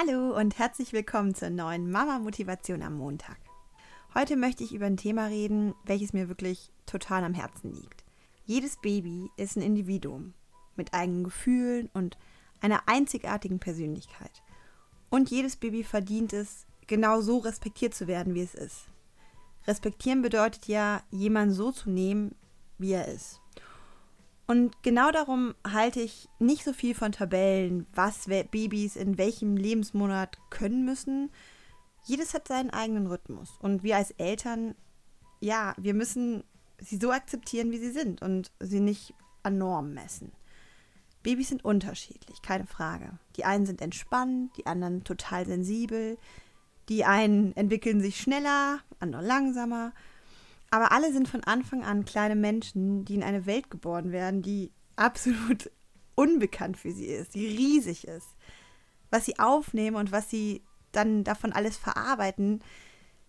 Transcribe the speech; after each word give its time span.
Hallo 0.00 0.34
und 0.34 0.58
herzlich 0.58 0.94
willkommen 0.94 1.34
zur 1.34 1.50
neuen 1.50 1.90
Mama 1.90 2.20
Motivation 2.20 2.82
am 2.82 2.96
Montag. 2.96 3.36
Heute 4.14 4.36
möchte 4.36 4.64
ich 4.64 4.72
über 4.72 4.86
ein 4.86 4.96
Thema 4.96 5.26
reden, 5.26 5.74
welches 5.84 6.14
mir 6.14 6.28
wirklich 6.28 6.70
total 6.86 7.22
am 7.22 7.34
Herzen 7.34 7.74
liegt. 7.74 8.02
Jedes 8.46 8.78
Baby 8.78 9.28
ist 9.36 9.56
ein 9.56 9.62
Individuum 9.62 10.32
mit 10.74 10.94
eigenen 10.94 11.24
Gefühlen 11.24 11.90
und 11.92 12.16
einer 12.62 12.84
einzigartigen 12.86 13.58
Persönlichkeit. 13.58 14.42
Und 15.10 15.30
jedes 15.30 15.56
Baby 15.56 15.84
verdient 15.84 16.32
es, 16.32 16.64
genau 16.86 17.20
so 17.20 17.36
respektiert 17.36 17.92
zu 17.92 18.06
werden, 18.06 18.34
wie 18.34 18.42
es 18.42 18.54
ist. 18.54 18.86
Respektieren 19.66 20.22
bedeutet 20.22 20.66
ja, 20.66 21.02
jemanden 21.10 21.54
so 21.54 21.72
zu 21.72 21.90
nehmen, 21.90 22.34
wie 22.78 22.92
er 22.92 23.08
ist. 23.08 23.39
Und 24.50 24.82
genau 24.82 25.12
darum 25.12 25.54
halte 25.64 26.00
ich 26.00 26.28
nicht 26.40 26.64
so 26.64 26.72
viel 26.72 26.96
von 26.96 27.12
Tabellen, 27.12 27.86
was 27.94 28.26
Babys 28.26 28.96
in 28.96 29.16
welchem 29.16 29.56
Lebensmonat 29.56 30.38
können 30.50 30.84
müssen. 30.84 31.30
Jedes 32.02 32.34
hat 32.34 32.48
seinen 32.48 32.70
eigenen 32.70 33.06
Rhythmus. 33.06 33.52
Und 33.60 33.84
wir 33.84 33.94
als 33.94 34.10
Eltern, 34.10 34.74
ja, 35.38 35.72
wir 35.78 35.94
müssen 35.94 36.42
sie 36.80 36.96
so 36.96 37.12
akzeptieren, 37.12 37.70
wie 37.70 37.78
sie 37.78 37.92
sind 37.92 38.22
und 38.22 38.50
sie 38.58 38.80
nicht 38.80 39.14
an 39.44 39.56
Normen 39.56 39.94
messen. 39.94 40.32
Babys 41.22 41.50
sind 41.50 41.64
unterschiedlich, 41.64 42.42
keine 42.42 42.66
Frage. 42.66 43.20
Die 43.36 43.44
einen 43.44 43.66
sind 43.66 43.80
entspannt, 43.80 44.50
die 44.56 44.66
anderen 44.66 45.04
total 45.04 45.46
sensibel. 45.46 46.18
Die 46.88 47.04
einen 47.04 47.54
entwickeln 47.54 48.00
sich 48.00 48.18
schneller, 48.18 48.80
andere 48.98 49.24
langsamer. 49.24 49.92
Aber 50.70 50.92
alle 50.92 51.12
sind 51.12 51.28
von 51.28 51.42
Anfang 51.44 51.84
an 51.84 52.04
kleine 52.04 52.36
Menschen, 52.36 53.04
die 53.04 53.16
in 53.16 53.24
eine 53.24 53.46
Welt 53.46 53.70
geboren 53.70 54.12
werden, 54.12 54.42
die 54.42 54.72
absolut 54.96 55.70
unbekannt 56.14 56.76
für 56.76 56.92
sie 56.92 57.06
ist, 57.06 57.34
die 57.34 57.46
riesig 57.46 58.06
ist. 58.06 58.28
Was 59.10 59.24
sie 59.24 59.38
aufnehmen 59.38 59.96
und 59.96 60.12
was 60.12 60.30
sie 60.30 60.62
dann 60.92 61.24
davon 61.24 61.52
alles 61.52 61.76
verarbeiten, 61.76 62.62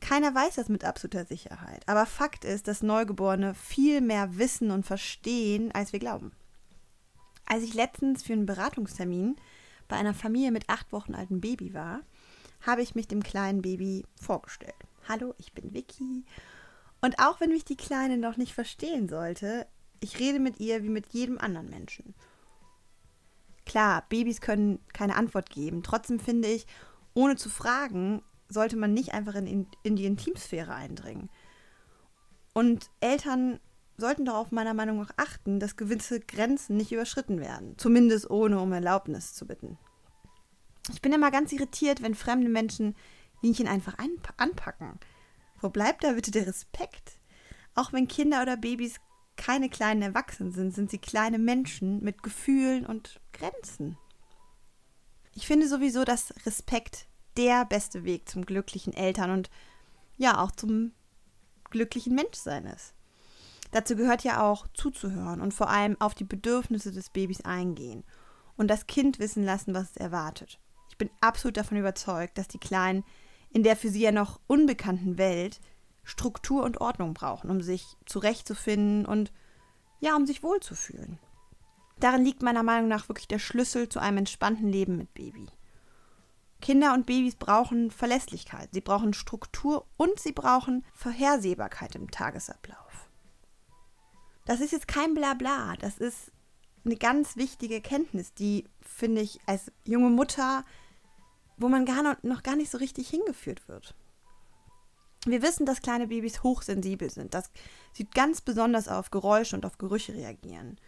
keiner 0.00 0.34
weiß 0.34 0.56
das 0.56 0.68
mit 0.68 0.84
absoluter 0.84 1.24
Sicherheit. 1.24 1.82
Aber 1.88 2.06
Fakt 2.06 2.44
ist, 2.44 2.68
dass 2.68 2.82
Neugeborene 2.82 3.54
viel 3.54 4.00
mehr 4.00 4.36
wissen 4.36 4.70
und 4.70 4.84
verstehen, 4.84 5.72
als 5.72 5.92
wir 5.92 5.98
glauben. 5.98 6.32
Als 7.46 7.62
ich 7.62 7.74
letztens 7.74 8.22
für 8.22 8.34
einen 8.34 8.46
Beratungstermin 8.46 9.36
bei 9.88 9.96
einer 9.96 10.14
Familie 10.14 10.52
mit 10.52 10.68
acht 10.68 10.92
Wochen 10.92 11.14
altem 11.14 11.40
Baby 11.40 11.74
war, 11.74 12.00
habe 12.60 12.82
ich 12.82 12.94
mich 12.94 13.08
dem 13.08 13.22
kleinen 13.22 13.62
Baby 13.62 14.04
vorgestellt. 14.14 14.74
Hallo, 15.08 15.34
ich 15.38 15.52
bin 15.52 15.74
Vicky 15.74 16.24
und 17.04 17.18
auch 17.18 17.38
wenn 17.38 17.50
mich 17.50 17.66
die 17.66 17.76
Kleine 17.76 18.16
noch 18.16 18.38
nicht 18.38 18.54
verstehen 18.54 19.10
sollte, 19.10 19.66
ich 20.00 20.18
rede 20.18 20.40
mit 20.40 20.58
ihr 20.58 20.82
wie 20.82 20.88
mit 20.88 21.08
jedem 21.12 21.36
anderen 21.36 21.68
Menschen. 21.68 22.14
Klar, 23.66 24.06
Babys 24.08 24.40
können 24.40 24.78
keine 24.94 25.14
Antwort 25.14 25.50
geben. 25.50 25.82
Trotzdem 25.82 26.18
finde 26.18 26.48
ich, 26.48 26.66
ohne 27.12 27.36
zu 27.36 27.50
fragen, 27.50 28.22
sollte 28.48 28.76
man 28.76 28.94
nicht 28.94 29.12
einfach 29.12 29.34
in, 29.34 29.66
in 29.82 29.96
die 29.96 30.06
Intimsphäre 30.06 30.74
eindringen. 30.74 31.28
Und 32.54 32.88
Eltern 33.00 33.60
sollten 33.98 34.24
darauf 34.24 34.50
meiner 34.50 34.72
Meinung 34.72 34.96
nach 34.96 35.12
achten, 35.18 35.60
dass 35.60 35.76
gewisse 35.76 36.20
Grenzen 36.20 36.78
nicht 36.78 36.90
überschritten 36.90 37.38
werden. 37.38 37.76
Zumindest 37.76 38.30
ohne 38.30 38.58
um 38.60 38.72
Erlaubnis 38.72 39.34
zu 39.34 39.46
bitten. 39.46 39.76
Ich 40.90 41.02
bin 41.02 41.12
immer 41.12 41.30
ganz 41.30 41.52
irritiert, 41.52 42.00
wenn 42.00 42.14
fremde 42.14 42.48
Menschen 42.48 42.96
Linchen 43.42 43.68
einfach 43.68 43.98
anpacken. 44.38 44.98
Wo 45.64 45.70
bleibt 45.70 46.04
da 46.04 46.12
bitte 46.12 46.30
der 46.30 46.46
Respekt? 46.46 47.12
Auch 47.74 47.94
wenn 47.94 48.06
Kinder 48.06 48.42
oder 48.42 48.58
Babys 48.58 48.96
keine 49.38 49.70
kleinen 49.70 50.02
Erwachsenen 50.02 50.52
sind, 50.52 50.74
sind 50.74 50.90
sie 50.90 50.98
kleine 50.98 51.38
Menschen 51.38 52.04
mit 52.04 52.22
Gefühlen 52.22 52.84
und 52.84 53.18
Grenzen. 53.32 53.96
Ich 55.32 55.46
finde 55.46 55.66
sowieso, 55.66 56.04
dass 56.04 56.34
Respekt 56.44 57.06
der 57.38 57.64
beste 57.64 58.04
Weg 58.04 58.28
zum 58.28 58.44
glücklichen 58.44 58.92
Eltern 58.92 59.30
und 59.30 59.48
ja 60.18 60.38
auch 60.44 60.50
zum 60.50 60.92
glücklichen 61.70 62.14
Menschsein 62.14 62.66
ist. 62.66 62.92
Dazu 63.70 63.96
gehört 63.96 64.22
ja 64.22 64.42
auch 64.42 64.66
zuzuhören 64.74 65.40
und 65.40 65.54
vor 65.54 65.70
allem 65.70 65.98
auf 65.98 66.14
die 66.14 66.24
Bedürfnisse 66.24 66.92
des 66.92 67.08
Babys 67.08 67.40
eingehen 67.40 68.04
und 68.58 68.68
das 68.68 68.86
Kind 68.86 69.18
wissen 69.18 69.44
lassen, 69.44 69.72
was 69.72 69.92
es 69.92 69.96
erwartet. 69.96 70.60
Ich 70.90 70.98
bin 70.98 71.08
absolut 71.22 71.56
davon 71.56 71.78
überzeugt, 71.78 72.36
dass 72.36 72.48
die 72.48 72.60
Kleinen 72.60 73.02
in 73.54 73.62
der 73.62 73.76
für 73.76 73.88
sie 73.88 74.02
ja 74.02 74.12
noch 74.12 74.40
unbekannten 74.46 75.16
Welt 75.16 75.60
Struktur 76.02 76.64
und 76.64 76.82
Ordnung 76.82 77.14
brauchen, 77.14 77.50
um 77.50 77.62
sich 77.62 77.96
zurechtzufinden 78.04 79.06
und 79.06 79.32
ja, 80.00 80.16
um 80.16 80.26
sich 80.26 80.42
wohlzufühlen. 80.42 81.18
Darin 81.98 82.24
liegt 82.24 82.42
meiner 82.42 82.64
Meinung 82.64 82.88
nach 82.88 83.08
wirklich 83.08 83.28
der 83.28 83.38
Schlüssel 83.38 83.88
zu 83.88 84.00
einem 84.00 84.18
entspannten 84.18 84.68
Leben 84.68 84.98
mit 84.98 85.14
Baby. 85.14 85.48
Kinder 86.60 86.94
und 86.94 87.06
Babys 87.06 87.36
brauchen 87.36 87.90
Verlässlichkeit, 87.90 88.70
sie 88.72 88.80
brauchen 88.80 89.14
Struktur 89.14 89.86
und 89.96 90.18
sie 90.18 90.32
brauchen 90.32 90.84
Vorhersehbarkeit 90.92 91.94
im 91.94 92.10
Tagesablauf. 92.10 93.08
Das 94.46 94.60
ist 94.60 94.72
jetzt 94.72 94.88
kein 94.88 95.14
Blabla, 95.14 95.76
das 95.78 95.98
ist 95.98 96.32
eine 96.84 96.96
ganz 96.96 97.36
wichtige 97.36 97.80
Kenntnis, 97.80 98.34
die, 98.34 98.68
finde 98.80 99.20
ich, 99.20 99.40
als 99.46 99.70
junge 99.84 100.10
Mutter 100.10 100.64
wo 101.56 101.68
man 101.68 101.84
gar 101.86 102.16
noch 102.22 102.42
gar 102.42 102.56
nicht 102.56 102.70
so 102.70 102.78
richtig 102.78 103.08
hingeführt 103.08 103.68
wird. 103.68 103.94
Wir 105.26 105.42
wissen, 105.42 105.64
dass 105.64 105.80
kleine 105.80 106.08
Babys 106.08 106.42
hochsensibel 106.42 107.10
sind, 107.10 107.32
dass 107.32 107.50
sie 107.92 108.04
ganz 108.04 108.40
besonders 108.40 108.88
auf 108.88 109.10
Geräusche 109.10 109.56
und 109.56 109.64
auf 109.64 109.78
Gerüche 109.78 110.14
reagieren. 110.14 110.78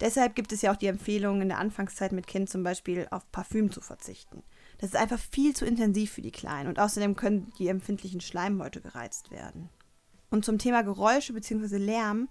Deshalb 0.00 0.34
gibt 0.34 0.50
es 0.52 0.62
ja 0.62 0.72
auch 0.72 0.76
die 0.76 0.88
Empfehlung, 0.88 1.40
in 1.40 1.48
der 1.48 1.58
Anfangszeit 1.58 2.10
mit 2.10 2.26
Kind 2.26 2.50
zum 2.50 2.64
Beispiel 2.64 3.06
auf 3.10 3.30
Parfüm 3.30 3.70
zu 3.70 3.80
verzichten. 3.80 4.42
Das 4.78 4.90
ist 4.90 4.96
einfach 4.96 5.20
viel 5.20 5.54
zu 5.54 5.64
intensiv 5.64 6.12
für 6.12 6.22
die 6.22 6.32
Kleinen 6.32 6.68
und 6.68 6.80
außerdem 6.80 7.14
können 7.14 7.52
die 7.58 7.68
empfindlichen 7.68 8.20
Schleimhäute 8.20 8.80
gereizt 8.80 9.30
werden. 9.30 9.68
Und 10.30 10.44
zum 10.44 10.58
Thema 10.58 10.82
Geräusche 10.82 11.32
bzw. 11.32 11.76
Lärm, 11.76 12.28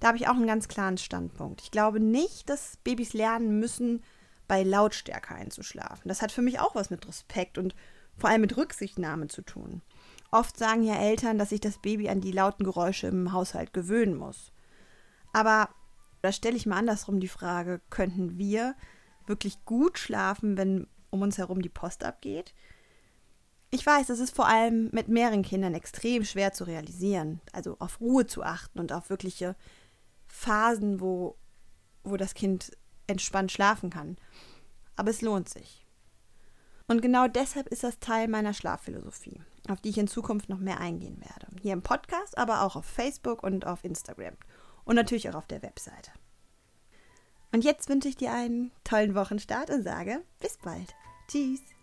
da 0.00 0.08
habe 0.08 0.16
ich 0.16 0.28
auch 0.28 0.36
einen 0.36 0.46
ganz 0.46 0.68
klaren 0.68 0.96
Standpunkt. 0.96 1.60
Ich 1.60 1.70
glaube 1.70 2.00
nicht, 2.00 2.48
dass 2.48 2.78
Babys 2.82 3.12
lernen 3.12 3.60
müssen, 3.60 4.02
bei 4.48 4.62
Lautstärke 4.62 5.34
einzuschlafen. 5.34 6.08
Das 6.08 6.22
hat 6.22 6.32
für 6.32 6.42
mich 6.42 6.60
auch 6.60 6.74
was 6.74 6.90
mit 6.90 7.06
Respekt 7.06 7.58
und 7.58 7.74
vor 8.16 8.30
allem 8.30 8.40
mit 8.40 8.56
Rücksichtnahme 8.56 9.28
zu 9.28 9.42
tun. 9.42 9.82
Oft 10.30 10.56
sagen 10.56 10.82
ja 10.82 10.96
Eltern, 10.96 11.38
dass 11.38 11.50
sich 11.50 11.60
das 11.60 11.78
Baby 11.78 12.08
an 12.08 12.20
die 12.20 12.32
lauten 12.32 12.64
Geräusche 12.64 13.06
im 13.06 13.32
Haushalt 13.32 13.72
gewöhnen 13.72 14.16
muss. 14.16 14.52
Aber 15.32 15.68
da 16.22 16.32
stelle 16.32 16.56
ich 16.56 16.66
mal 16.66 16.78
andersrum 16.78 17.20
die 17.20 17.28
Frage, 17.28 17.80
könnten 17.90 18.38
wir 18.38 18.74
wirklich 19.26 19.64
gut 19.64 19.98
schlafen, 19.98 20.56
wenn 20.56 20.86
um 21.10 21.22
uns 21.22 21.38
herum 21.38 21.62
die 21.62 21.68
Post 21.68 22.04
abgeht? 22.04 22.54
Ich 23.70 23.84
weiß, 23.84 24.08
es 24.10 24.20
ist 24.20 24.34
vor 24.34 24.46
allem 24.46 24.88
mit 24.92 25.08
mehreren 25.08 25.42
Kindern 25.42 25.74
extrem 25.74 26.24
schwer 26.24 26.52
zu 26.52 26.64
realisieren, 26.64 27.40
also 27.52 27.76
auf 27.78 28.00
Ruhe 28.00 28.26
zu 28.26 28.42
achten 28.42 28.78
und 28.78 28.92
auf 28.92 29.10
wirkliche 29.10 29.56
Phasen, 30.26 31.00
wo, 31.00 31.36
wo 32.04 32.16
das 32.16 32.34
Kind 32.34 32.76
entspannt 33.06 33.52
schlafen 33.52 33.90
kann. 33.90 34.16
Aber 34.96 35.10
es 35.10 35.22
lohnt 35.22 35.48
sich. 35.48 35.86
Und 36.88 37.02
genau 37.02 37.26
deshalb 37.26 37.68
ist 37.68 37.82
das 37.82 37.98
Teil 37.98 38.28
meiner 38.28 38.54
Schlafphilosophie, 38.54 39.40
auf 39.68 39.80
die 39.80 39.90
ich 39.90 39.98
in 39.98 40.06
Zukunft 40.06 40.48
noch 40.48 40.58
mehr 40.58 40.80
eingehen 40.80 41.20
werde. 41.20 41.48
Hier 41.60 41.72
im 41.72 41.82
Podcast, 41.82 42.38
aber 42.38 42.62
auch 42.62 42.76
auf 42.76 42.84
Facebook 42.84 43.42
und 43.42 43.66
auf 43.66 43.84
Instagram. 43.84 44.34
Und 44.84 44.94
natürlich 44.94 45.28
auch 45.28 45.34
auf 45.34 45.46
der 45.46 45.62
Webseite. 45.62 46.12
Und 47.52 47.64
jetzt 47.64 47.88
wünsche 47.88 48.08
ich 48.08 48.16
dir 48.16 48.32
einen 48.32 48.70
tollen 48.84 49.14
Wochenstart 49.14 49.70
und 49.70 49.82
sage 49.82 50.22
bis 50.40 50.58
bald. 50.58 50.94
Tschüss. 51.28 51.75